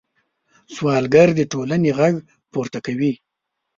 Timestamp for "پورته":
2.51-2.79